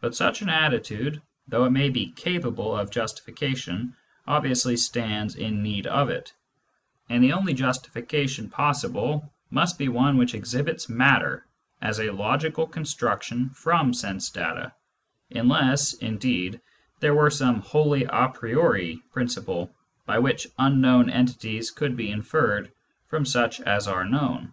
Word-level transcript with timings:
But 0.00 0.16
such 0.16 0.42
an 0.42 0.48
attitude, 0.48 1.22
though 1.46 1.64
it 1.66 1.70
may 1.70 1.88
be 1.88 2.10
capable 2.10 2.76
of 2.76 2.90
justification, 2.90 3.94
obviously 4.26 4.76
stands 4.76 5.36
in 5.36 5.62
need 5.62 5.86
of 5.86 6.10
it; 6.10 6.32
and 7.08 7.22
the 7.22 7.32
only 7.32 7.54
justification 7.54 8.50
possible 8.50 9.32
must 9.50 9.78
be 9.78 9.88
one 9.88 10.16
which 10.18 10.34
exhibits 10.34 10.88
matter 10.88 11.46
as 11.80 12.00
a 12.00 12.10
logical 12.10 12.66
construction 12.66 13.50
from 13.50 13.94
sense 13.94 14.30
data— 14.30 14.72
unless, 15.30 15.92
indeed, 15.94 16.60
there 16.98 17.14
were 17.14 17.30
some 17.30 17.60
wholly 17.60 18.02
a 18.02 18.28
priori 18.28 19.00
principle 19.12 19.72
by 20.06 20.18
which 20.18 20.48
unknown 20.58 21.08
entities 21.08 21.70
could 21.70 21.96
be 21.96 22.10
inferred 22.10 22.72
from 23.06 23.24
such 23.24 23.60
as 23.60 23.86
are 23.86 24.04
known. 24.04 24.52